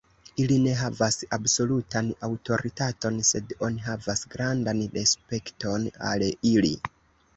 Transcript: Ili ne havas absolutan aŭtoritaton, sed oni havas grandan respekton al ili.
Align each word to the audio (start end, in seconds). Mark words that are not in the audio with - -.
Ili 0.43 0.55
ne 0.61 0.71
havas 0.77 1.17
absolutan 1.37 2.09
aŭtoritaton, 2.29 3.21
sed 3.33 3.53
oni 3.67 3.85
havas 3.91 4.25
grandan 4.37 4.83
respekton 4.99 5.87
al 6.13 6.27
ili. 6.57 6.73